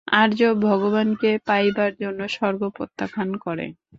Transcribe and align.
আর্য 0.21 0.39
ভগবানকে 0.63 1.29
পাইবার 1.47 1.91
জন্য 2.01 2.19
স্বর্গ 2.29 2.61
প্রত্যাখ্যান 2.69 3.29
করে। 3.45 3.65